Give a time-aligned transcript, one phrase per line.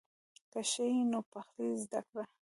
[0.51, 2.23] که ښه یې نو پخلی زده کړه.